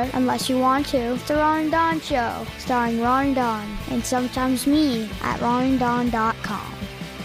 [0.00, 1.12] anywhere unless you want to.
[1.14, 6.74] It's the Ron and Don Show, starring Ron and Don, and sometimes me at ronandon.com.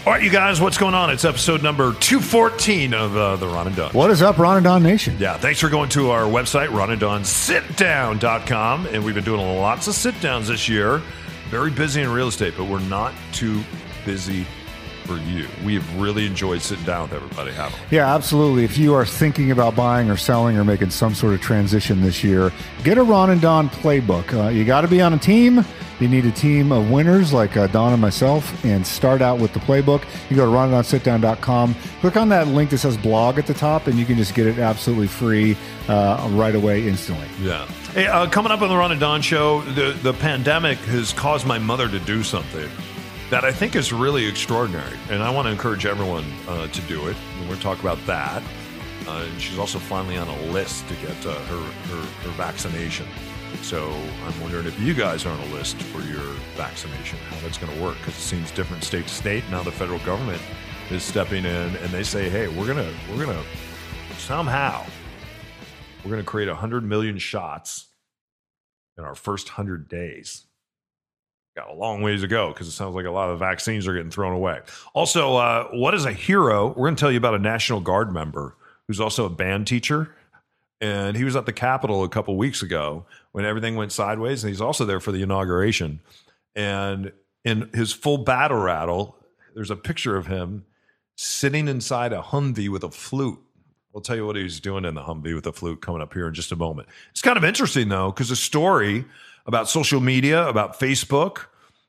[0.06, 1.10] All right, you guys, what's going on?
[1.10, 3.90] It's episode number 214 of uh, the Ron and Don.
[3.92, 5.16] What is up, Ron and Don Nation?
[5.18, 8.86] Yeah, thanks for going to our website, ronanddonsitdown.com.
[8.86, 11.02] And we've been doing lots of sit downs this year.
[11.50, 13.64] Very busy in real estate, but we're not too
[14.04, 14.46] busy
[15.06, 15.46] for you.
[15.64, 17.96] We have really enjoyed sitting down with everybody, haven't we?
[17.96, 18.64] Yeah, absolutely.
[18.64, 22.24] If you are thinking about buying or selling or making some sort of transition this
[22.24, 24.34] year, get a Ron and Don playbook.
[24.34, 25.64] Uh, you got to be on a team.
[26.00, 29.54] You need a team of winners like uh, Don and myself, and start out with
[29.54, 30.04] the playbook.
[30.28, 33.98] You go to ronandonsitdown.com, click on that link that says blog at the top, and
[33.98, 35.56] you can just get it absolutely free
[35.88, 37.26] uh, right away instantly.
[37.40, 37.64] Yeah.
[37.94, 41.46] Hey, uh, coming up on the Ron and Don show, the, the pandemic has caused
[41.46, 42.68] my mother to do something
[43.30, 44.96] that I think is really extraordinary.
[45.10, 47.16] And I want to encourage everyone uh, to do it.
[47.38, 48.42] And we'll talk about that.
[49.06, 53.06] Uh, and she's also finally on a list to get uh, her, her, her vaccination.
[53.62, 53.90] So
[54.24, 57.76] I'm wondering if you guys are on a list for your vaccination, how that's going
[57.76, 59.44] to work, because it seems different state to state.
[59.50, 60.42] Now the federal government
[60.90, 64.84] is stepping in and they say, hey, we're going to, we're going to somehow,
[66.04, 67.88] we're going to create 100 million shots
[68.96, 70.46] in our first 100 days.
[71.56, 73.94] Got a long ways to go because it sounds like a lot of vaccines are
[73.94, 74.60] getting thrown away.
[74.94, 76.68] Also, uh, what is a hero?
[76.68, 78.54] We're going to tell you about a National Guard member
[78.86, 80.14] who's also a band teacher.
[80.82, 84.44] And he was at the Capitol a couple weeks ago when everything went sideways.
[84.44, 86.00] And he's also there for the inauguration.
[86.54, 87.12] And
[87.42, 89.16] in his full battle rattle,
[89.54, 90.66] there's a picture of him
[91.16, 93.38] sitting inside a Humvee with a flute.
[93.94, 96.28] We'll tell you what he's doing in the Humvee with a flute coming up here
[96.28, 96.88] in just a moment.
[97.12, 99.06] It's kind of interesting, though, because the story
[99.46, 101.46] about social media, about Facebook,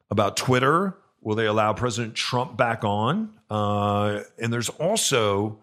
[0.09, 0.95] about Twitter.
[1.21, 3.33] Will they allow President Trump back on?
[3.49, 5.59] Uh, and there's also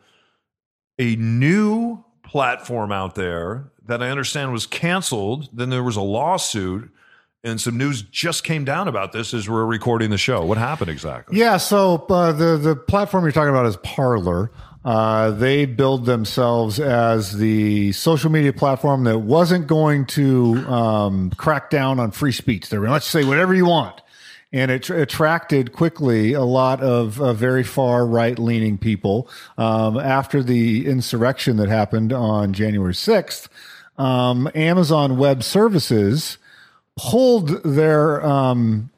[0.99, 5.49] a new platform out there that I understand was canceled.
[5.53, 6.91] Then there was a lawsuit,
[7.43, 10.45] and some news just came down about this as we're recording the show.
[10.45, 11.39] What happened exactly?
[11.39, 14.51] Yeah, so uh, the the platform you're talking about is Parler.
[14.85, 21.71] Uh, they billed themselves as the social media platform that wasn't going to um, crack
[21.71, 22.69] down on free speech.
[22.69, 24.03] They were let's say whatever you want,
[24.53, 29.27] and it tr- attracted quickly a lot of uh, very far right leaning people.
[29.57, 33.49] Um, after the insurrection that happened on January sixth,
[33.97, 36.37] um, Amazon Web Services
[36.97, 38.91] pulled their um,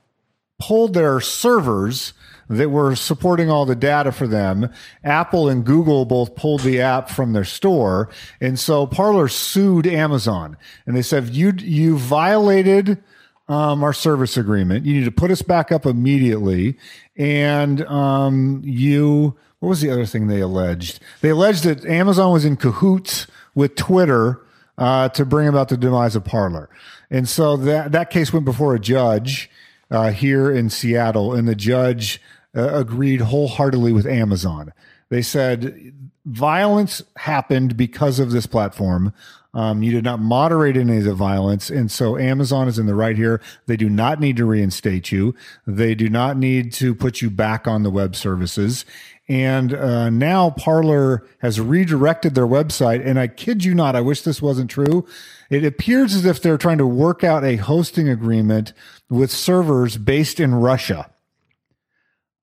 [0.58, 2.12] pulled their servers
[2.48, 4.70] that were supporting all the data for them.
[5.02, 8.08] Apple and Google both pulled the app from their store.
[8.40, 10.56] And so Parler sued Amazon
[10.86, 13.02] and they said, you, you violated,
[13.48, 14.84] um, our service agreement.
[14.84, 16.76] You need to put us back up immediately.
[17.16, 21.00] And, um, you, what was the other thing they alleged?
[21.20, 24.42] They alleged that Amazon was in cahoots with Twitter,
[24.78, 26.68] uh, to bring about the demise of Parler.
[27.10, 29.48] And so that, that case went before a judge,
[29.90, 32.20] uh, here in Seattle and the judge,
[32.56, 34.72] uh, agreed wholeheartedly with Amazon.
[35.08, 35.92] They said
[36.24, 39.12] violence happened because of this platform.
[39.54, 41.70] Um, you did not moderate any of the violence.
[41.70, 43.40] And so Amazon is in the right here.
[43.66, 45.34] They do not need to reinstate you.
[45.66, 48.84] They do not need to put you back on the web services.
[49.28, 53.04] And uh, now Parler has redirected their website.
[53.04, 55.06] And I kid you not, I wish this wasn't true.
[55.48, 58.72] It appears as if they're trying to work out a hosting agreement
[59.08, 61.10] with servers based in Russia.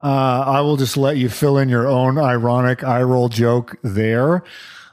[0.04, 4.44] Uh, I will just let you fill in your own ironic eye roll joke there.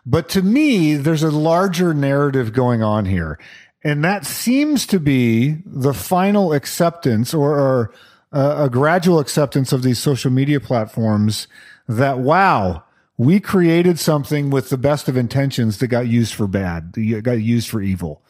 [0.07, 3.39] But to me, there's a larger narrative going on here.
[3.83, 7.95] And that seems to be the final acceptance or, or
[8.33, 11.49] uh, a gradual acceptance of these social media platforms
[11.89, 12.85] that, wow,
[13.17, 17.69] we created something with the best of intentions that got used for bad, got used
[17.69, 18.23] for evil.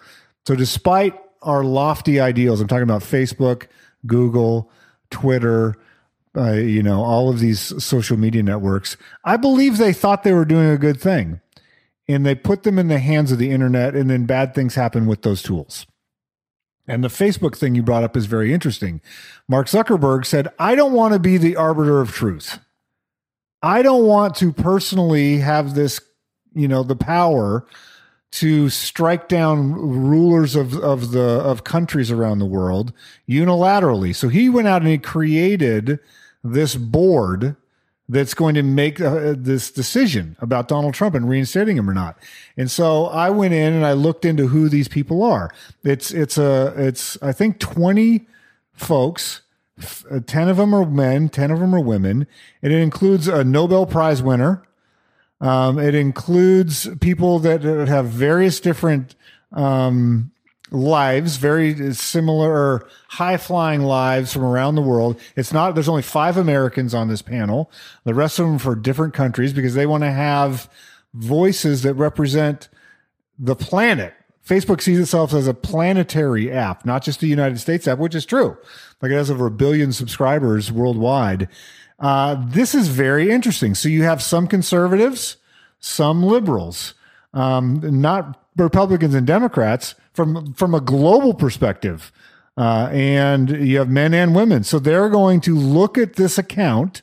[0.46, 3.66] So despite our lofty ideals, I'm talking about Facebook,
[4.06, 4.70] Google,
[5.10, 5.76] Twitter,
[6.36, 10.44] uh, you know, all of these social media networks, I believe they thought they were
[10.44, 11.40] doing a good thing.
[12.08, 15.06] And they put them in the hands of the internet, and then bad things happen
[15.06, 15.86] with those tools.
[16.88, 19.00] And the Facebook thing you brought up is very interesting.
[19.48, 22.58] Mark Zuckerberg said, I don't want to be the arbiter of truth.
[23.62, 26.00] I don't want to personally have this,
[26.52, 27.64] you know, the power
[28.32, 32.92] to strike down rulers of, of the of countries around the world
[33.28, 34.14] unilaterally.
[34.14, 35.98] So he went out and he created
[36.42, 37.56] this board
[38.08, 42.18] that's going to make uh, this decision about Donald Trump and reinstating him or not.
[42.56, 45.50] And so I went in and I looked into who these people are.
[45.84, 48.26] It's it's a it's I think 20
[48.72, 49.42] folks
[50.10, 52.26] uh, 10 of them are men, 10 of them are women,
[52.62, 54.62] and it includes a Nobel Prize winner.
[55.40, 59.14] Um, it includes people that have various different
[59.52, 60.32] um,
[60.70, 65.18] lives, very similar high flying lives from around the world.
[65.36, 67.70] It's not, there's only five Americans on this panel.
[68.04, 70.70] The rest of them for different countries because they want to have
[71.14, 72.68] voices that represent
[73.38, 74.14] the planet.
[74.46, 78.26] Facebook sees itself as a planetary app, not just a United States app, which is
[78.26, 78.56] true.
[79.00, 81.48] Like it has over a billion subscribers worldwide.
[81.98, 83.74] Uh, this is very interesting.
[83.74, 85.36] So you have some conservatives,
[85.78, 86.94] some liberals,
[87.32, 92.12] um, not Republicans and Democrats from from a global perspective,
[92.56, 94.64] uh, and you have men and women.
[94.64, 97.02] So they're going to look at this account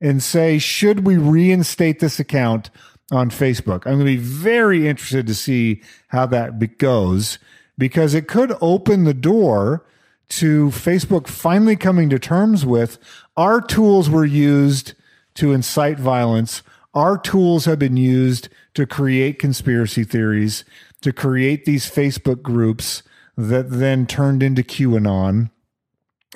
[0.00, 2.70] and say, should we reinstate this account
[3.12, 3.86] on Facebook?
[3.86, 7.38] I'm going to be very interested to see how that goes
[7.76, 9.84] because it could open the door
[10.30, 12.98] to Facebook finally coming to terms with
[13.36, 14.94] our tools were used
[15.34, 16.62] to incite violence.
[16.94, 20.64] Our tools have been used to create conspiracy theories,
[21.02, 23.02] to create these Facebook groups
[23.36, 25.50] that then turned into QAnon.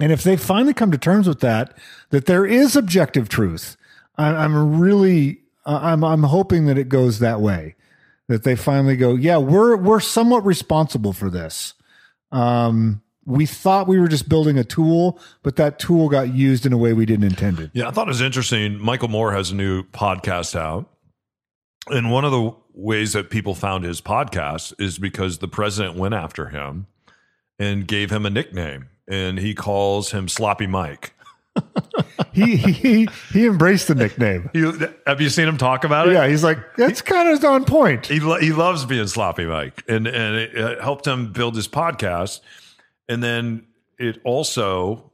[0.01, 1.77] And if they finally come to terms with that,
[2.11, 3.77] that there is objective truth,
[4.17, 7.77] I, I'm really, I'm, I'm hoping that it goes that way.
[8.27, 11.75] That they finally go, yeah, we're we're somewhat responsible for this.
[12.33, 16.73] Um, we thought we were just building a tool, but that tool got used in
[16.73, 17.71] a way we didn't intend it.
[17.75, 18.79] Yeah, I thought it was interesting.
[18.79, 20.91] Michael Moore has a new podcast out.
[21.89, 26.15] And one of the ways that people found his podcast is because the president went
[26.15, 26.87] after him
[27.59, 28.89] and gave him a nickname.
[29.07, 31.13] And he calls him Sloppy Mike.
[32.33, 34.51] He he he embraced the nickname.
[34.55, 36.15] You, have you seen him talk about it?
[36.15, 38.07] Yeah, he's like that's kind of on point.
[38.07, 42.41] he he loves being sloppy Mike, and and it, uh helped him build his podcast.
[43.09, 43.67] And then
[43.99, 45.13] it also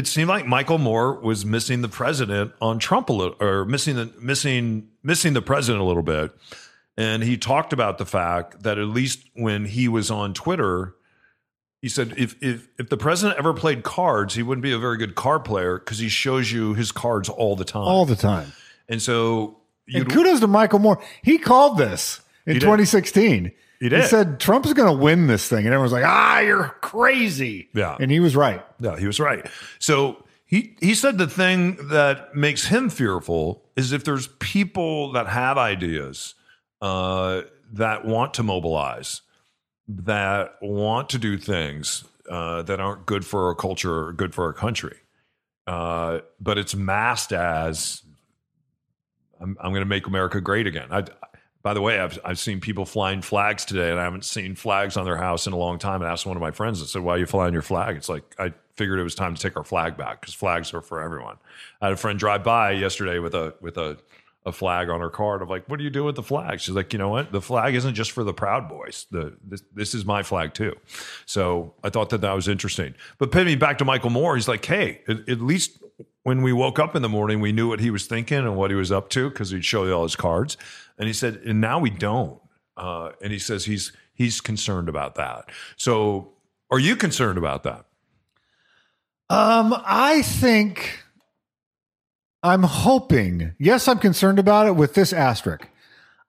[0.00, 3.96] it, seemed like Michael Moore was missing the president on Trump a little, or missing
[3.96, 6.32] the missing missing the president a little bit.
[6.96, 10.94] And he talked about the fact that at least when he was on Twitter,
[11.80, 14.96] he said if if if the president ever played cards, he wouldn't be a very
[14.98, 17.82] good card player because he shows you his cards all the time.
[17.82, 18.52] all the time.
[18.88, 21.02] and so And kudos to Michael Moore.
[21.22, 22.60] He called this in did.
[22.60, 23.52] 2016.
[23.80, 24.04] He did.
[24.08, 27.96] said Trump's going to win this thing, and everyone's like, "Ah, you're crazy." Yeah.
[27.98, 28.64] and he was right.
[28.78, 29.46] Yeah, he was right.
[29.78, 35.28] So he he said the thing that makes him fearful is if there's people that
[35.28, 36.34] have ideas
[36.82, 37.42] uh,
[37.72, 39.22] that want to mobilize,
[39.88, 44.44] that want to do things uh, that aren't good for our culture or good for
[44.44, 44.96] our country,
[45.66, 48.02] uh, but it's masked as
[49.40, 50.88] I'm, I'm going to make America great again.
[50.90, 51.04] I,
[51.62, 54.96] by the way, I've, I've seen people flying flags today, and I haven't seen flags
[54.96, 56.00] on their house in a long time.
[56.00, 57.96] And asked one of my friends, I said, Why are you flying your flag?
[57.96, 60.80] It's like, I figured it was time to take our flag back because flags are
[60.80, 61.36] for everyone.
[61.82, 63.98] I had a friend drive by yesterday with a, with a,
[64.46, 65.34] a flag on her car.
[65.34, 66.60] And I'm like, What do you do with the flag?
[66.60, 67.30] She's like, You know what?
[67.30, 69.06] The flag isn't just for the Proud Boys.
[69.10, 70.74] The, this, this is my flag too.
[71.26, 72.94] So I thought that that was interesting.
[73.18, 75.78] But pivoting back to Michael Moore, he's like, Hey, at, at least
[76.22, 78.70] when we woke up in the morning, we knew what he was thinking and what
[78.70, 80.56] he was up to because he'd show you all his cards.
[80.98, 82.40] And he said, and now we don't.
[82.76, 85.50] Uh, and he says he's he's concerned about that.
[85.76, 86.32] So,
[86.70, 87.84] are you concerned about that?
[89.28, 91.04] Um, I think
[92.42, 93.54] I'm hoping.
[93.58, 95.68] Yes, I'm concerned about it with this asterisk.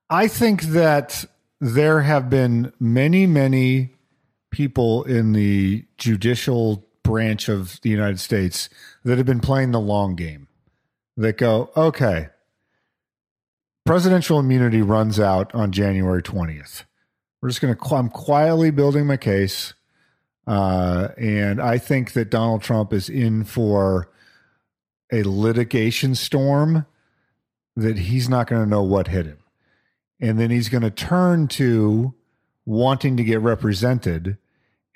[0.09, 1.25] I think that
[1.61, 3.91] there have been many, many
[4.51, 8.69] people in the judicial branch of the United States
[9.03, 10.47] that have been playing the long game.
[11.17, 12.29] That go, okay,
[13.85, 16.83] presidential immunity runs out on January 20th.
[17.41, 19.73] We're just going to, I'm quietly building my case.
[20.47, 24.09] Uh, and I think that Donald Trump is in for
[25.11, 26.85] a litigation storm
[27.75, 29.39] that he's not going to know what hit him.
[30.19, 32.13] And then he's going to turn to
[32.65, 34.37] wanting to get represented.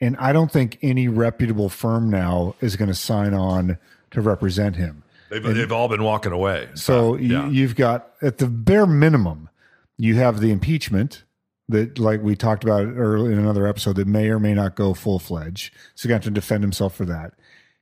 [0.02, 3.78] And I don't think any reputable firm now is going to sign on
[4.12, 5.04] to represent him.
[5.30, 6.70] They've, they've all been walking away.
[6.76, 7.50] So you, yeah.
[7.50, 9.50] you've got at the bare minimum,
[9.98, 11.24] you have the impeachment
[11.70, 14.94] that, like we talked about earlier in another episode, that may or may not go
[14.94, 15.74] full fledged.
[15.96, 17.34] So you got to defend himself for that.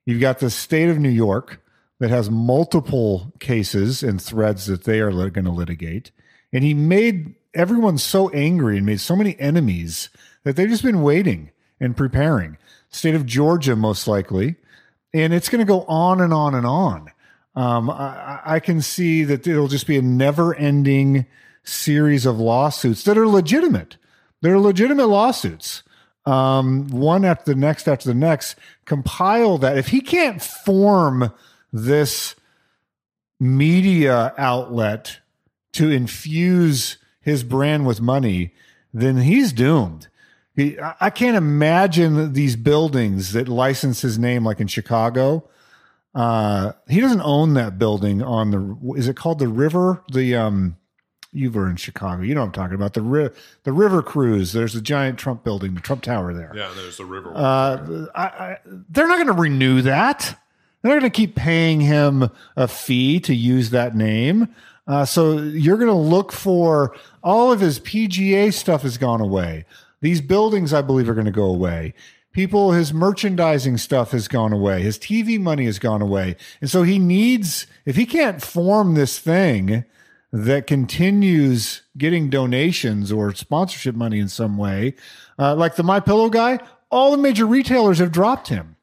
[0.06, 1.62] You've got the state of New York
[2.00, 6.12] that has multiple cases and threads that they are lit- going to litigate,
[6.52, 10.10] and he made everyone so angry and made so many enemies
[10.44, 11.52] that they've just been waiting
[11.84, 12.58] and preparing.
[12.90, 14.56] State of Georgia, most likely,
[15.14, 17.12] and it's going to go on and on and on.
[17.56, 21.26] Um, I, I can see that it'll just be a never-ending
[21.64, 23.98] series of lawsuits that are legitimate.
[24.42, 25.84] They're legitimate lawsuits.
[26.26, 28.56] Um, one after the next after the next.
[28.86, 29.78] Compile that.
[29.78, 31.34] If he can't form
[31.72, 32.36] this
[33.40, 35.20] media outlet
[35.74, 38.54] to infuse his brand with money,
[38.94, 40.08] then he's doomed.
[40.56, 45.50] He, I can't imagine these buildings that license his name, like in Chicago.
[46.14, 48.94] Uh, he doesn't own that building on the.
[48.96, 50.04] Is it called the River?
[50.12, 50.78] The um,
[51.32, 52.22] you were in Chicago.
[52.22, 52.94] You know what I'm talking about.
[52.94, 53.30] The ri-
[53.64, 54.54] the River Cruise.
[54.54, 56.54] There's a giant Trump building, the Trump Tower there.
[56.56, 57.32] Yeah, there's the river.
[57.34, 60.40] Uh, I, I, they're not going to renew that.
[60.82, 64.54] They're not going to keep paying him a fee to use that name.
[64.86, 69.66] Uh, so you're going to look for all of his PGA stuff has gone away.
[70.04, 71.94] These buildings, I believe, are going to go away.
[72.34, 74.82] People, his merchandising stuff has gone away.
[74.82, 76.36] His TV money has gone away.
[76.60, 79.86] And so he needs, if he can't form this thing
[80.34, 84.96] that continues getting donations or sponsorship money in some way,
[85.40, 86.60] uh, like the My Pillow guy,
[86.92, 88.76] all the major retailers have dropped him.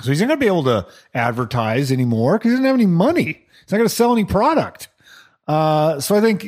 [0.00, 2.86] So he's not going to be able to advertise anymore because he doesn't have any
[2.86, 3.44] money.
[3.64, 4.88] He's not going to sell any product.
[5.46, 6.42] Uh, so I think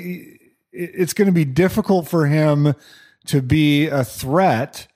[0.73, 2.75] it's going to be difficult for him
[3.27, 4.87] to be a threat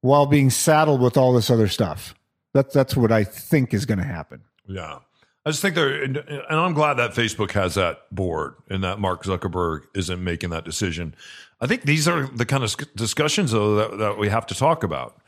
[0.00, 2.14] while being saddled with all this other stuff.
[2.52, 4.42] That's that's what I think is going to happen.
[4.66, 4.98] Yeah.
[5.46, 6.20] I just think they're, and
[6.50, 11.14] I'm glad that Facebook has that board and that Mark Zuckerberg isn't making that decision.
[11.62, 14.82] I think these are the kind of discussions, though, that, that we have to talk
[14.82, 15.18] about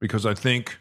[0.00, 0.78] because I think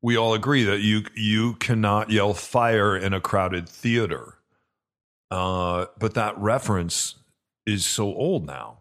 [0.00, 4.36] we all agree that you you cannot yell fire in a crowded theater.
[5.30, 7.16] Uh, but that reference
[7.66, 8.79] is so old now.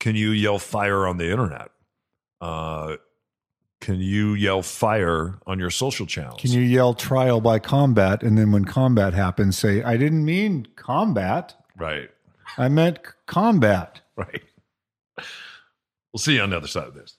[0.00, 1.70] Can you yell fire on the internet?
[2.40, 2.96] Uh,
[3.80, 6.40] can you yell fire on your social channels?
[6.40, 10.66] Can you yell trial by combat and then when combat happens say I didn't mean
[10.76, 11.54] combat.
[11.76, 12.10] Right.
[12.58, 14.00] I meant combat.
[14.16, 14.42] Right.
[16.12, 17.16] We'll see you on the other side of this.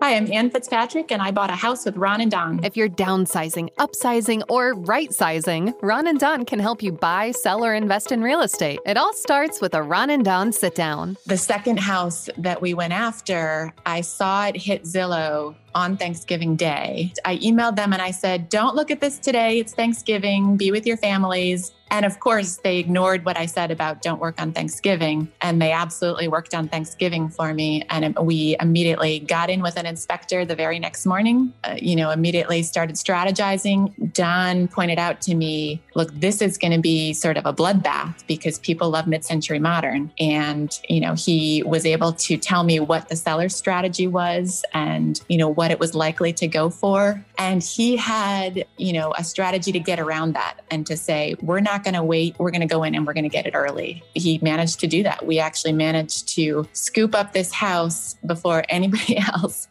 [0.00, 2.62] Hi, I'm Ann Fitzpatrick, and I bought a house with Ron and Don.
[2.62, 7.64] If you're downsizing, upsizing, or right sizing, Ron and Don can help you buy, sell,
[7.64, 8.78] or invest in real estate.
[8.86, 11.16] It all starts with a Ron and Don sit down.
[11.26, 17.12] The second house that we went after, I saw it hit Zillow on Thanksgiving Day.
[17.24, 19.58] I emailed them and I said, Don't look at this today.
[19.58, 20.56] It's Thanksgiving.
[20.56, 21.72] Be with your families.
[21.90, 25.30] And of course, they ignored what I said about don't work on Thanksgiving.
[25.40, 27.84] And they absolutely worked on Thanksgiving for me.
[27.90, 32.10] And we immediately got in with an inspector the very next morning, uh, you know,
[32.10, 34.12] immediately started strategizing.
[34.12, 38.26] Don pointed out to me, look, this is going to be sort of a bloodbath
[38.26, 40.10] because people love mid century modern.
[40.18, 45.20] And, you know, he was able to tell me what the seller's strategy was and,
[45.28, 47.24] you know, what it was likely to go for.
[47.38, 51.60] And he had, you know, a strategy to get around that and to say, we're
[51.60, 52.36] not going to wait.
[52.38, 54.02] We're going to go in and we're going to get it early.
[54.14, 55.26] He managed to do that.
[55.26, 59.68] We actually managed to scoop up this house before anybody else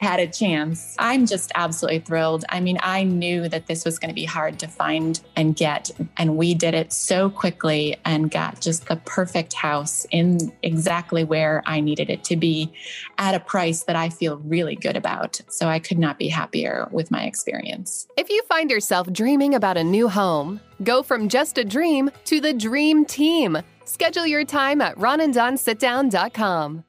[0.00, 0.94] had a chance.
[0.98, 2.44] I'm just absolutely thrilled.
[2.48, 5.90] I mean, I knew that this was going to be hard to find and get,
[6.16, 11.62] and we did it so quickly and got just the perfect house in exactly where
[11.66, 12.72] I needed it to be
[13.18, 15.40] at a price that I feel really good about.
[15.48, 18.06] So I could not be happier with my experience.
[18.16, 22.40] If you find yourself dreaming about a new home, go from just a dream to
[22.40, 23.58] the dream team.
[23.84, 26.84] Schedule your time at ronandonsitdown.com.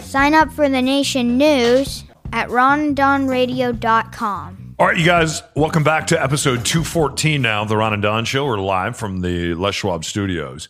[0.00, 4.74] Sign up for the nation news at rondonradio.com.
[4.78, 8.24] All right, you guys, welcome back to episode 214 now of the Ron and Don
[8.24, 8.46] Show.
[8.46, 10.68] We're live from the Les Schwab studios.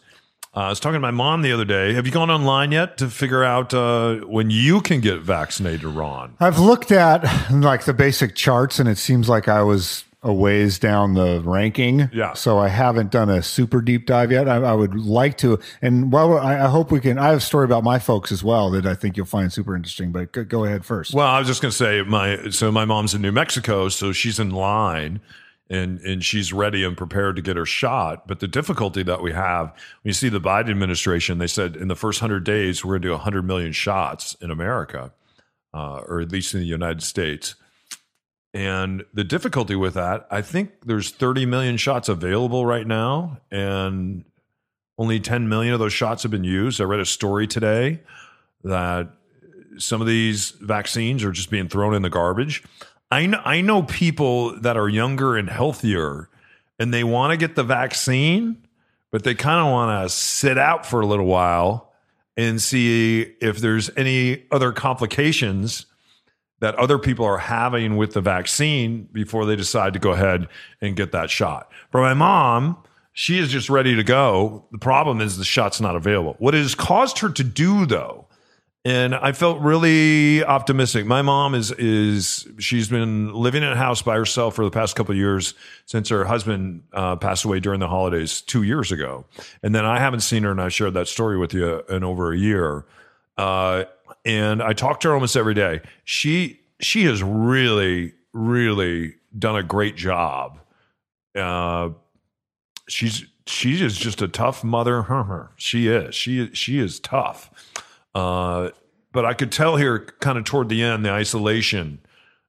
[0.57, 1.93] Uh, I was talking to my mom the other day.
[1.95, 6.35] Have you gone online yet to figure out uh, when you can get vaccinated, Ron?
[6.40, 10.78] I've looked at like the basic charts and it seems like I was a ways
[10.78, 12.11] down the ranking.
[12.12, 12.33] Yeah.
[12.33, 14.49] So I haven't done a super deep dive yet.
[14.49, 15.61] I, I would like to.
[15.81, 17.19] And well, I, I hope we can.
[17.19, 19.76] I have a story about my folks as well that I think you'll find super
[19.76, 21.14] interesting, but go, go ahead first.
[21.14, 24.12] Well, I was just going to say my so my mom's in New Mexico, so
[24.12, 25.21] she's in line
[25.70, 28.26] and and she's ready and prepared to get her shot.
[28.26, 31.88] But the difficulty that we have when you see the Biden administration, they said in
[31.88, 35.12] the first hundred days we're going to do hundred million shots in America,
[35.75, 37.54] uh, or at least in the United States.
[38.54, 44.25] And the difficulty with that, I think there's 30 million shots available right now, and
[44.96, 46.80] only 10 million of those shots have been used.
[46.80, 48.00] I read a story today
[48.64, 49.10] that
[49.76, 52.64] some of these vaccines are just being thrown in the garbage.
[53.10, 56.28] I know, I know people that are younger and healthier
[56.78, 58.66] and they want to get the vaccine,
[59.10, 61.92] but they kind of want to sit out for a little while
[62.36, 65.86] and see if there's any other complications
[66.60, 70.48] that other people are having with the vaccine before they decide to go ahead
[70.80, 71.70] and get that shot.
[71.90, 72.76] For my mom,
[73.12, 74.64] she is just ready to go.
[74.70, 76.36] The problem is the shot's not available.
[76.38, 78.27] What has caused her to do, though,
[78.88, 81.04] and I felt really optimistic.
[81.04, 84.97] My mom is is she's been living in a house by herself for the past
[84.97, 85.52] couple years
[85.85, 89.26] since her husband uh, passed away during the holidays two years ago,
[89.62, 92.33] and then I haven't seen her, and I shared that story with you in over
[92.33, 92.87] a year.
[93.37, 93.85] Uh,
[94.25, 95.83] and I talk to her almost every day.
[96.04, 100.61] She she has really really done a great job.
[101.35, 101.90] Uh,
[102.88, 105.02] she's she is just a tough mother.
[105.02, 107.50] Her She is she she is tough.
[108.18, 108.70] Uh,
[109.12, 112.00] but I could tell here, kind of toward the end, the isolation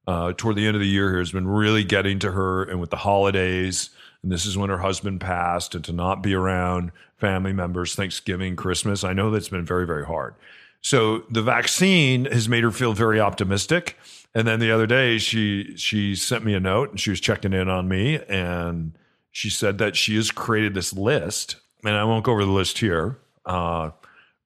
[0.06, 2.80] uh, toward the end of the year here has been really getting to her, and
[2.80, 3.90] with the holidays,
[4.22, 8.56] and this is when her husband passed, and to not be around family members, Thanksgiving,
[8.56, 9.04] Christmas.
[9.04, 10.34] I know that's been very, very hard.
[10.80, 13.96] So the vaccine has made her feel very optimistic.
[14.34, 17.52] And then the other day, she she sent me a note, and she was checking
[17.52, 18.98] in on me, and
[19.30, 22.78] she said that she has created this list, and I won't go over the list
[22.78, 23.18] here.
[23.46, 23.90] Uh,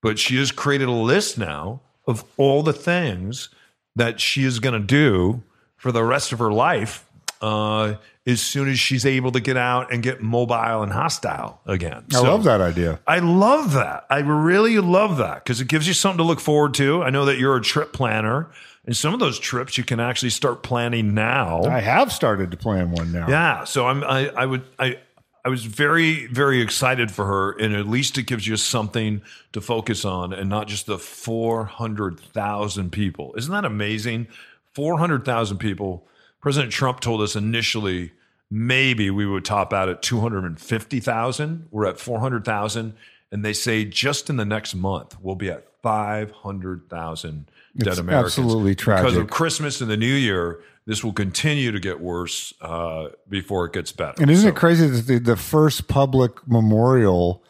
[0.05, 3.49] but she has created a list now of all the things
[3.97, 5.43] that she is going to do
[5.77, 7.07] for the rest of her life
[7.41, 7.95] uh,
[8.27, 12.05] as soon as she's able to get out and get mobile and hostile again.
[12.13, 13.01] I So- love that idea.
[13.07, 14.05] I love that.
[14.11, 17.03] I really love that because it gives you something to look forward to.
[17.03, 18.49] I know that you're a trip planner,
[18.87, 21.63] and some of those trips you can actually start planning now.
[21.65, 23.27] I have started to plan one now.
[23.29, 24.99] Yeah, so I'm I, I would I
[25.45, 29.21] I was very very excited for her, and at least it gives you something
[29.53, 33.35] to focus on, and not just the four hundred thousand people.
[33.37, 34.29] Isn't that amazing?
[34.73, 36.07] Four hundred thousand people.
[36.41, 38.13] President Trump told us initially
[38.51, 41.69] maybe we would top out at two hundred and fifty thousand.
[41.71, 42.95] We're at four hundred thousand,
[43.31, 47.89] and they say just in the next month we'll be at five hundred thousand dead
[47.89, 48.39] It's Americans.
[48.39, 50.61] absolutely tragic because of Christmas and the New Year.
[50.87, 54.21] This will continue to get worse uh, before it gets better.
[54.21, 57.43] And isn't So- it crazy that the, the first public memorial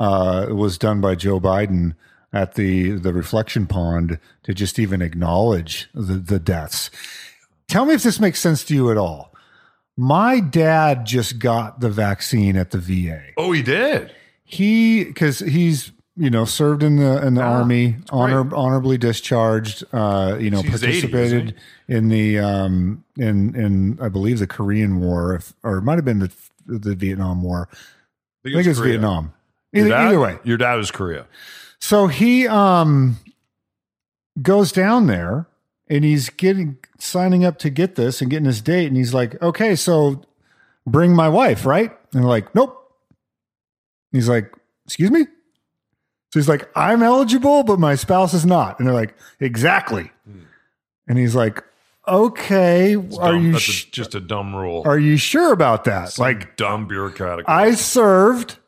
[0.00, 1.94] uh, was done by Joe Biden
[2.32, 6.90] at the the reflection pond to just even acknowledge the, the deaths?
[7.68, 9.34] Tell me if this makes sense to you at all.
[9.96, 13.20] My dad just got the vaccine at the VA.
[13.36, 14.14] Oh, he did.
[14.44, 19.84] He because he's you know served in the in the Ah, army, honor, honorably discharged.
[19.92, 21.54] Uh, you know, He's 80, participated
[21.86, 26.04] in the um in in I believe the Korean War, if, or it might have
[26.04, 26.30] been the
[26.66, 27.68] the Vietnam War.
[28.44, 28.92] I think it's Korea.
[28.92, 29.32] Vietnam.
[29.74, 31.26] Either, dad- either way, your dad was Korea.
[31.78, 33.16] so he um
[34.42, 35.46] goes down there
[35.88, 39.40] and he's getting signing up to get this and getting his date and he's like,
[39.42, 40.22] "Okay, so
[40.86, 42.74] bring my wife, right?" And they're like, "Nope."
[44.12, 44.52] He's like,
[44.86, 45.26] "Excuse me?"
[46.30, 50.10] So he's like, "I'm eligible, but my spouse is not." And they're like, "Exactly."
[51.06, 51.62] And he's like,
[52.06, 53.44] "Okay, It's are dumb.
[53.46, 54.82] you That's sh- a, just a dumb rule.
[54.86, 57.46] are you sure about that?" Some like dumb bureaucratic.
[57.48, 58.58] I served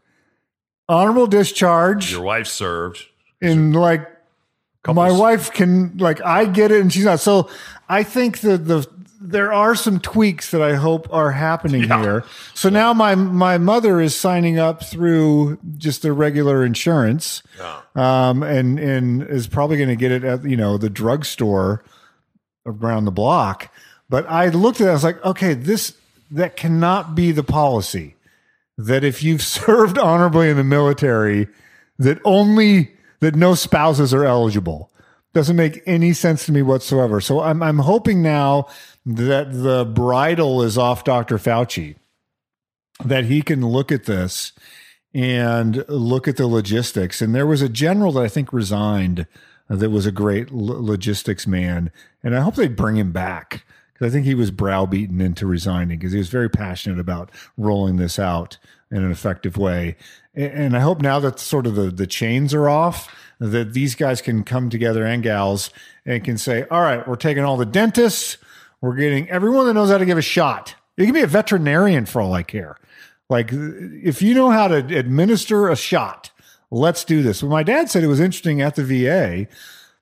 [0.89, 3.05] honorable discharge your wife served.
[3.41, 4.09] in like
[4.89, 7.21] my wife can like I get it and she's not.
[7.21, 7.51] So
[7.89, 8.87] I think that the
[9.23, 12.01] there are some tweaks that I hope are happening Yeah.
[12.03, 12.25] here.
[12.55, 17.81] So now my my mother is signing up through just the regular insurance, Yeah.
[18.31, 21.85] um, and and is probably going to get it at you know the drugstore
[22.67, 23.71] around the block.
[24.09, 25.95] But I looked at it, I was like, okay, this
[26.31, 28.17] that cannot be the policy
[28.79, 31.47] that if you've served honorably in the military,
[31.99, 34.91] that only that no spouses are eligible.
[35.33, 37.21] Doesn't make any sense to me whatsoever.
[37.21, 38.67] So I'm I'm hoping now
[39.07, 41.39] that the bridle is off Dr.
[41.39, 41.97] Fauci,
[43.05, 44.53] that he can look at this
[45.15, 47.21] and look at the logistics.
[47.21, 49.27] And there was a general that I think resigned
[49.69, 51.91] uh, that was a great logistics man,
[52.23, 55.99] and I hope they bring him back because I think he was browbeaten into resigning
[55.99, 58.59] because he was very passionate about rolling this out
[58.91, 59.97] in an effective way.
[60.35, 64.21] And I hope now that sort of the, the chains are off, that these guys
[64.21, 65.71] can come together and gals
[66.05, 68.39] and can say, all right, we're taking all the dentists,
[68.81, 70.75] we're getting everyone that knows how to give a shot.
[70.97, 72.77] You can be a veterinarian for all I care.
[73.29, 76.31] Like, if you know how to administer a shot,
[76.71, 77.43] let's do this.
[77.43, 79.47] Well, my dad said it was interesting at the VA.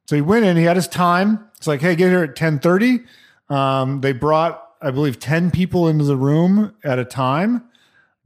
[0.06, 1.46] So he went in, he had his time.
[1.56, 3.04] It's like, hey, get here at 1030.
[3.50, 7.64] Um, they brought, I believe, 10 people into the room at a time,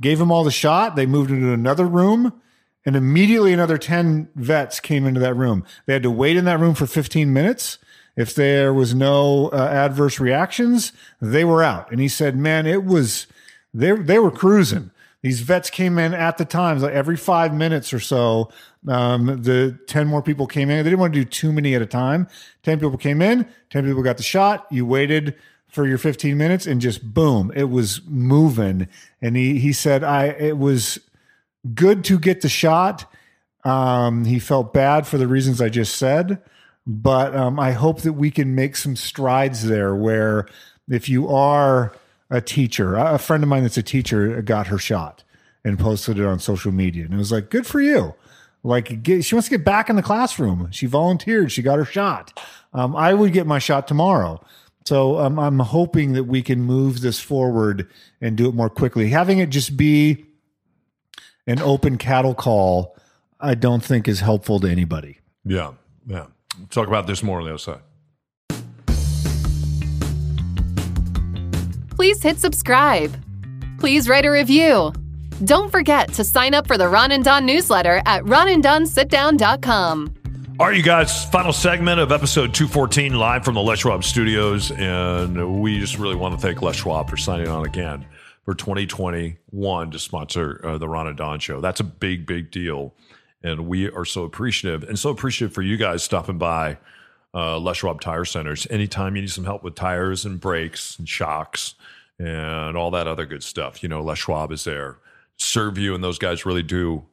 [0.00, 0.96] gave them all the shot.
[0.96, 2.40] They moved into another room,
[2.86, 5.64] and immediately another 10 vets came into that room.
[5.86, 7.78] They had to wait in that room for 15 minutes.
[8.16, 11.90] If there was no uh, adverse reactions, they were out.
[11.90, 13.27] And he said, man, it was,
[13.72, 14.90] they, they were cruising.
[15.22, 18.51] These vets came in at the times, like every five minutes or so.
[18.88, 20.79] Um, the 10 more people came in.
[20.79, 22.29] They didn't want to do too many at a time.
[22.64, 24.66] 10 people came in, 10 people got the shot.
[24.70, 25.37] You waited
[25.72, 28.88] for your 15 minutes and just boom, it was moving.
[29.22, 30.98] And he, he said, I, it was
[31.75, 33.11] good to get the shot.
[33.64, 36.42] Um, he felt bad for the reasons I just said,
[36.87, 40.47] but um, I hope that we can make some strides there where
[40.88, 41.95] if you are
[42.31, 45.23] a teacher, a friend of mine that's a teacher got her shot
[45.64, 47.05] and posted it on social media.
[47.05, 48.14] And it was like, good for you.
[48.64, 50.71] Like, get, she wants to get back in the classroom.
[50.71, 51.53] She volunteered.
[51.53, 52.40] She got her shot.
[52.73, 54.45] Um, I would get my shot tomorrow.
[54.85, 57.88] So um, I'm hoping that we can move this forward
[58.21, 59.11] and do it more quickly.
[59.11, 60.25] Having it just be
[61.47, 62.97] an open cattle call,
[63.40, 65.18] I don't think is helpful to anybody.
[65.45, 65.73] Yeah,
[66.07, 66.27] yeah.
[66.70, 67.80] Talk about this more on the other side.
[71.90, 73.14] Please hit subscribe.
[73.78, 74.92] Please write a review.
[75.44, 80.14] Don't forget to sign up for the Ron and Don newsletter at ronanddonsitdown.com.
[80.60, 84.70] All right, you guys, final segment of episode 214 live from the Les Schwab studios.
[84.70, 88.06] And we just really want to thank Les Schwab for signing on again
[88.44, 91.60] for 2021 to sponsor uh, the Ron and Don show.
[91.60, 92.94] That's a big, big deal.
[93.42, 96.78] And we are so appreciative and so appreciative for you guys stopping by
[97.35, 98.66] uh, Les Schwab Tire Centers.
[98.70, 101.74] Anytime you need some help with tires and brakes and shocks
[102.18, 104.98] and all that other good stuff, you know, Les Schwab is there.
[105.38, 107.05] Serve you, and those guys really do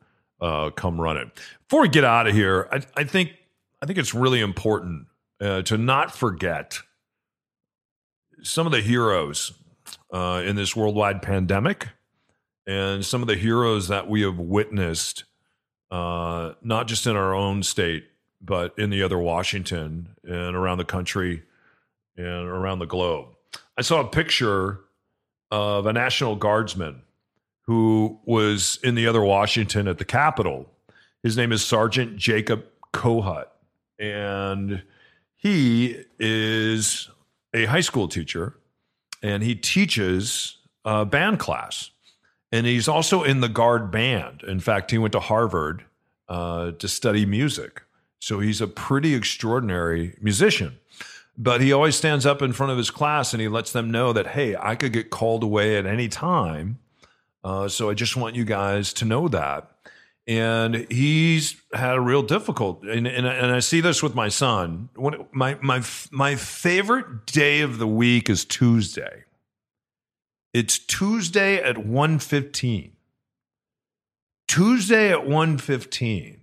[0.41, 1.27] uh, come run it.
[1.67, 3.31] Before we get out of here, I, I think
[3.81, 5.07] I think it's really important
[5.41, 6.79] uh, to not forget
[8.43, 9.53] some of the heroes
[10.13, 11.87] uh, in this worldwide pandemic
[12.67, 15.23] and some of the heroes that we have witnessed,
[15.91, 18.05] uh, not just in our own state,
[18.41, 21.43] but in the other Washington and around the country
[22.15, 23.27] and around the globe.
[23.77, 24.81] I saw a picture
[25.51, 27.01] of a National Guardsman
[27.63, 30.69] who was in the other Washington at the Capitol.
[31.23, 33.45] His name is Sergeant Jacob Kohut,
[33.97, 34.83] and
[35.35, 37.09] he is
[37.53, 38.55] a high school teacher
[39.21, 41.91] and he teaches a band class.
[42.51, 44.43] And he's also in the Guard band.
[44.43, 45.85] In fact, he went to Harvard
[46.27, 47.83] uh, to study music.
[48.19, 50.79] So he's a pretty extraordinary musician.
[51.37, 54.11] But he always stands up in front of his class and he lets them know
[54.13, 56.79] that, hey, I could get called away at any time.
[57.43, 59.71] Uh, so I just want you guys to know that.
[60.27, 64.89] And he's had a real difficult, and, and, and I see this with my son.
[64.95, 65.81] When, my my
[66.11, 69.23] my favorite day of the week is Tuesday.
[70.53, 72.91] It's Tuesday at 1.15.
[74.47, 76.39] Tuesday at 1.15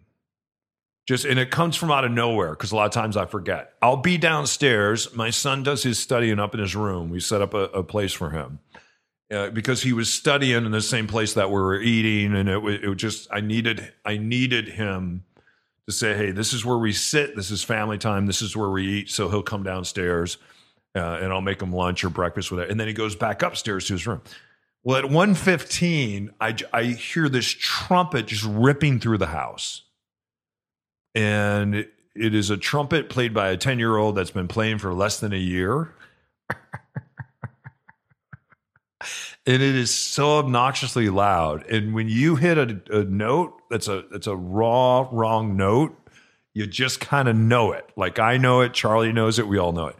[1.06, 3.72] just and it comes from out of nowhere because a lot of times I forget.
[3.80, 5.14] I'll be downstairs.
[5.14, 7.10] My son does his studying up in his room.
[7.10, 8.58] We set up a, a place for him
[9.30, 12.82] uh, because he was studying in the same place that we were eating, and it,
[12.82, 15.24] it was just I needed I needed him
[15.86, 17.36] to say, "Hey, this is where we sit.
[17.36, 18.26] This is family time.
[18.26, 20.38] This is where we eat." So he'll come downstairs,
[20.96, 23.42] uh, and I'll make him lunch or breakfast with it, and then he goes back
[23.42, 24.22] upstairs to his room.
[24.82, 29.82] Well, at 1.15, I, I hear this trumpet just ripping through the house
[31.16, 34.92] and it is a trumpet played by a 10 year old that's been playing for
[34.92, 35.94] less than a year.
[36.50, 36.56] and
[39.46, 41.66] it is so obnoxiously loud.
[41.70, 45.96] And when you hit a, a note that's a that's a raw wrong note,
[46.52, 47.88] you just kind of know it.
[47.96, 49.96] Like I know it, Charlie knows it, we all know it.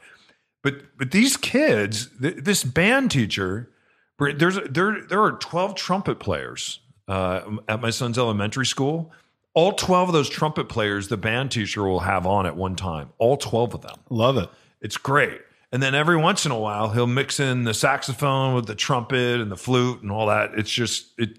[0.67, 3.71] But but these kids, th- this band teacher,
[4.19, 9.13] there's there there are 12 trumpet players uh, at my son's elementary school.
[9.55, 13.11] All 12 of those trumpet players the band teacher will have on at one time
[13.19, 13.95] all 12 of them.
[14.11, 14.49] Love it.
[14.81, 15.41] it's great.
[15.71, 19.41] And then every once in a while he'll mix in the saxophone with the trumpet
[19.41, 20.51] and the flute and all that.
[20.59, 21.39] It's just it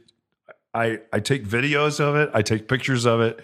[0.73, 3.41] i i take videos of it i take pictures of it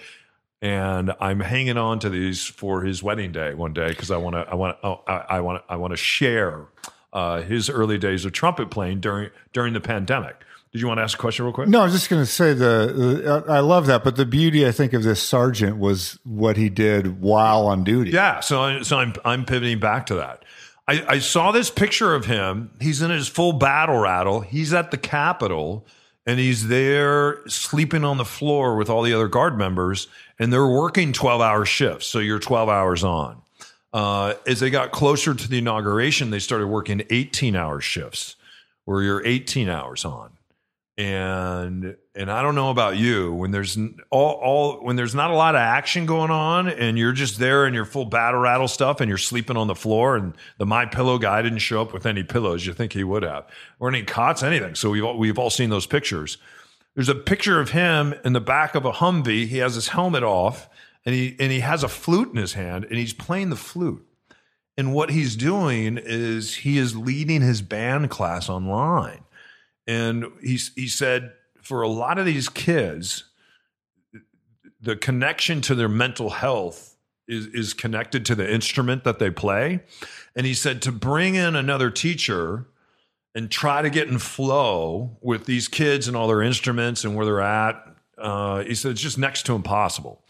[0.63, 4.34] and i'm hanging on to these for his wedding day one day because i want
[4.34, 6.65] to i want oh, i want i want to share
[7.12, 10.38] uh, his early days of trumpet playing during during the pandemic
[10.71, 12.26] did you want to ask a question real quick No, I was just going to
[12.26, 16.17] say the, the I love that, but the beauty I think of this sergeant was
[16.23, 18.10] what he did while on duty.
[18.10, 20.43] Yeah, so I, so I'm I'm pivoting back to that.
[20.88, 22.71] I, I saw this picture of him.
[22.82, 24.41] He's in his full battle rattle.
[24.41, 25.86] He's at the Capitol,
[26.26, 30.08] and he's there sleeping on the floor with all the other guard members,
[30.40, 32.08] and they're working twelve hour shifts.
[32.08, 33.42] So you're twelve hours on.
[33.94, 38.36] Uh, as they got closer to the inauguration, they started working eighteen hour shifts,
[38.86, 40.33] where you're eighteen hours on
[40.98, 43.78] and and I don't know about you when there's
[44.12, 47.66] all, all when there's not a lot of action going on and you're just there
[47.66, 50.86] in your full battle rattle stuff and you're sleeping on the floor and the my
[50.86, 53.48] pillow guy didn't show up with any pillows you think he would have
[53.80, 56.38] or any cots anything so we've all, we've all seen those pictures
[56.96, 59.48] There's a picture of him in the back of a Humvee.
[59.48, 60.70] He has his helmet off
[61.06, 64.06] and he and he has a flute in his hand and he's playing the flute.
[64.78, 69.23] And what he's doing is he is leading his band class online.
[69.88, 73.26] And he's he said for a lot of these kids,
[74.82, 79.82] the connection to their mental health is, is connected to the instrument that they play.
[80.36, 82.67] And he said to bring in another teacher
[83.34, 87.26] and try to get in flow with these kids and all their instruments and where
[87.26, 87.84] they're at.
[88.17, 90.22] Uh, he said it's just next to impossible.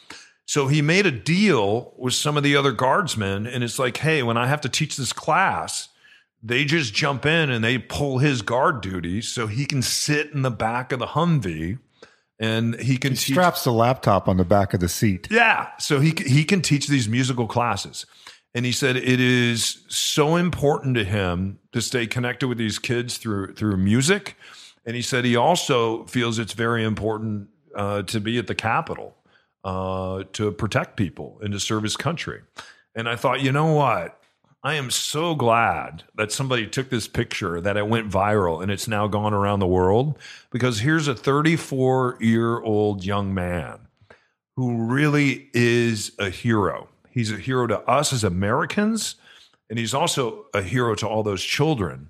[0.45, 4.23] So he made a deal with some of the other guardsmen, and it's like, hey,
[4.23, 5.89] when I have to teach this class,
[6.43, 10.41] they just jump in and they pull his guard duties so he can sit in
[10.41, 11.79] the back of the Humvee
[12.39, 13.34] and he can He teach.
[13.34, 15.27] straps the laptop on the back of the seat.
[15.32, 18.06] Yeah, so he he can teach these musical classes.
[18.56, 23.17] And he said it is so important to him to stay connected with these kids
[23.17, 24.36] through through music.
[24.86, 29.15] And he said he also feels it's very important uh, to be at the Capitol
[29.63, 32.41] uh, to protect people and to serve his country.
[32.95, 34.19] And I thought, you know what?
[34.65, 38.88] I am so glad that somebody took this picture, that it went viral, and it's
[38.88, 40.17] now gone around the world.
[40.52, 43.88] Because here's a 34 year old young man
[44.56, 46.88] who really is a hero.
[47.10, 49.15] He's a hero to us as Americans,
[49.69, 52.10] and he's also a hero to all those children.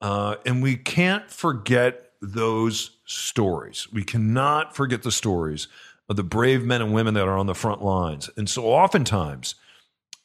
[0.00, 3.88] Uh, and we can't forget those stories.
[3.92, 5.68] We cannot forget the stories
[6.08, 8.30] of the brave men and women that are on the front lines.
[8.38, 9.54] And so oftentimes,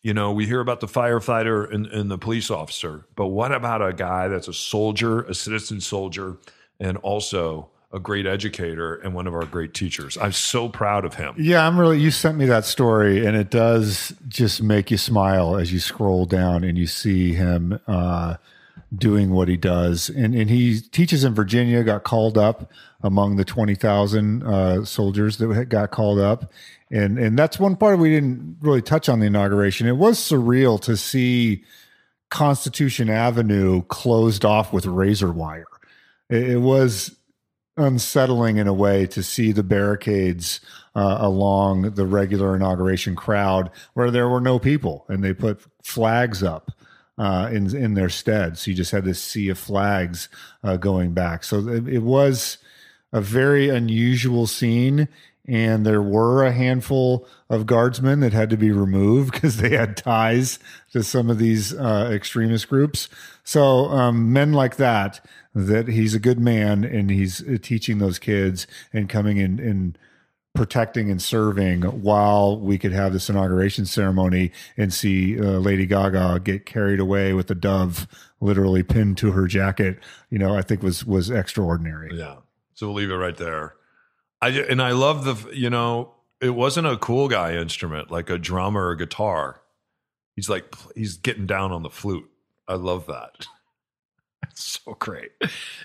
[0.06, 3.82] you know, we hear about the firefighter and, and the police officer, but what about
[3.82, 6.38] a guy that's a soldier, a citizen soldier,
[6.80, 10.16] and also a great educator and one of our great teachers?
[10.16, 11.34] I'm so proud of him.
[11.40, 12.00] Yeah, I'm really.
[12.00, 16.28] You sent me that story, and it does just make you smile as you scroll
[16.28, 18.36] down and you see him uh,
[18.98, 20.10] doing what he does.
[20.10, 21.84] And and he teaches in Virginia.
[21.84, 26.52] Got called up among the twenty thousand uh, soldiers that got called up,
[26.92, 29.88] and and that's one part we didn't really touch on the inauguration.
[29.88, 31.64] It was surreal to see
[32.30, 35.66] Constitution Avenue closed off with razor wire.
[36.30, 37.16] It, it was
[37.78, 40.62] unsettling in a way to see the barricades
[40.96, 46.42] uh, along the regular inauguration crowd where there were no people and they put flags
[46.42, 46.72] up
[47.18, 48.58] uh, in in their stead.
[48.58, 50.30] So you just had this sea of flags
[50.64, 51.44] uh, going back.
[51.44, 52.58] So it, it was
[53.12, 55.08] a very unusual scene.
[55.48, 59.96] And there were a handful of guardsmen that had to be removed because they had
[59.96, 60.60] ties
[60.92, 63.10] to some of these uh, extremist groups.
[63.44, 65.24] So um, men like that,
[65.54, 69.98] that he's a good man and he's uh, teaching those kids and coming in and
[70.56, 76.40] protecting and serving while we could have this inauguration ceremony and see uh, Lady Gaga
[76.44, 78.08] get carried away with the dove
[78.42, 80.00] literally pinned to her jacket.
[80.30, 82.10] You know, I think was was extraordinary.
[82.14, 82.38] Yeah.
[82.74, 83.76] So we'll leave it right there.
[84.42, 88.38] I and I love the you know it wasn't a cool guy instrument like a
[88.38, 89.62] drum or a guitar.
[90.36, 92.30] He's like he's getting down on the flute.
[92.68, 93.48] I love that.
[94.56, 95.32] So great.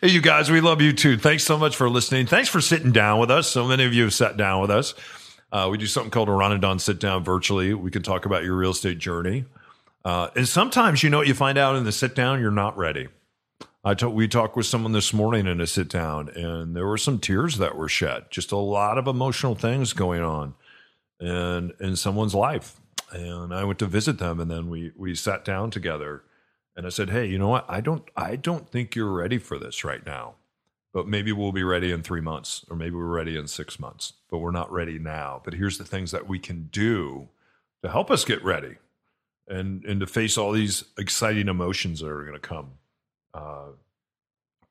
[0.00, 1.16] Hey, you guys, we love you too.
[1.16, 2.26] Thanks so much for listening.
[2.26, 3.48] Thanks for sitting down with us.
[3.48, 4.94] So many of you have sat down with us.
[5.50, 7.74] Uh, we do something called a Ron and Don sit down virtually.
[7.74, 9.46] We can talk about your real estate journey.
[10.04, 12.76] Uh, and sometimes, you know, what you find out in the sit down, you're not
[12.76, 13.08] ready.
[13.82, 17.18] I we talked with someone this morning in a sit down, and there were some
[17.18, 18.24] tears that were shed.
[18.30, 20.54] Just a lot of emotional things going on,
[21.18, 22.78] and in someone's life.
[23.10, 26.22] And I went to visit them, and then we we sat down together,
[26.76, 27.64] and I said, "Hey, you know what?
[27.68, 30.34] I don't I don't think you're ready for this right now,
[30.92, 34.14] but maybe we'll be ready in three months, or maybe we're ready in six months,
[34.30, 35.40] but we're not ready now.
[35.44, 37.28] But here's the things that we can do
[37.82, 38.76] to help us get ready,
[39.48, 42.72] and and to face all these exciting emotions that are going to come."
[43.34, 43.68] uh,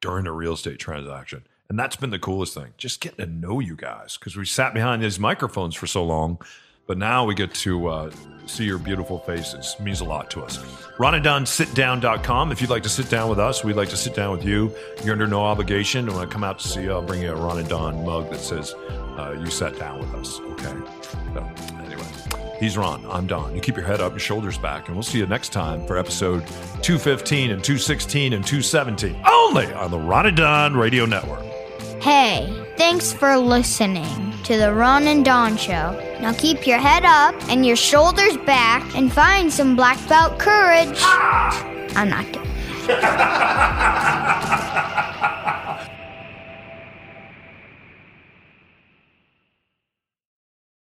[0.01, 1.43] during a real estate transaction.
[1.69, 4.73] And that's been the coolest thing, just getting to know you guys because we sat
[4.73, 6.39] behind these microphones for so long.
[6.89, 8.11] But now we get to uh,
[8.47, 9.75] see your beautiful faces.
[9.79, 10.57] It means a lot to us.
[10.97, 12.51] RonandDonSitDown.com.
[12.51, 14.75] If you'd like to sit down with us, we'd like to sit down with you.
[15.03, 16.07] You're under no obligation.
[16.07, 18.31] When I come out to see you, I'll bring you a Ron and Don mug
[18.31, 20.39] that says uh, you sat down with us.
[20.39, 20.75] Okay.
[21.35, 21.47] So,
[21.83, 22.57] anyway.
[22.59, 23.05] He's Ron.
[23.05, 23.53] I'm Don.
[23.53, 25.95] You keep your head up, your shoulders back, and we'll see you next time for
[25.95, 26.47] episode
[26.81, 31.43] 215 and 216 and 217, only on the Ron and Don Radio Network.
[32.01, 35.97] Hey, thanks for listening to the Ron and Don Show.
[36.21, 40.95] Now keep your head up and your shoulders back and find some black belt courage.
[40.99, 41.65] Ah!
[41.95, 42.39] I'm not kidding.